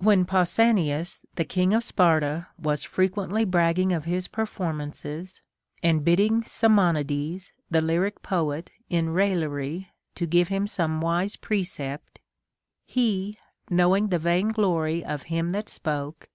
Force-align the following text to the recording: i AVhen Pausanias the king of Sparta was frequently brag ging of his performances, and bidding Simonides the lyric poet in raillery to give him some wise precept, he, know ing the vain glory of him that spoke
i 0.00 0.04
AVhen 0.04 0.24
Pausanias 0.26 1.20
the 1.34 1.44
king 1.44 1.74
of 1.74 1.84
Sparta 1.84 2.46
was 2.58 2.82
frequently 2.82 3.44
brag 3.44 3.76
ging 3.76 3.92
of 3.92 4.06
his 4.06 4.26
performances, 4.26 5.42
and 5.82 6.02
bidding 6.02 6.42
Simonides 6.44 7.52
the 7.70 7.82
lyric 7.82 8.22
poet 8.22 8.72
in 8.88 9.10
raillery 9.10 9.90
to 10.14 10.24
give 10.24 10.48
him 10.48 10.66
some 10.66 11.02
wise 11.02 11.36
precept, 11.36 12.20
he, 12.86 13.36
know 13.68 13.94
ing 13.94 14.08
the 14.08 14.18
vain 14.18 14.48
glory 14.48 15.04
of 15.04 15.24
him 15.24 15.50
that 15.50 15.68
spoke 15.68 16.30